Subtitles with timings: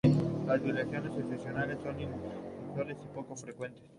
[0.47, 3.83] Las violaciones excepcionales son inusuales y poco frecuentes.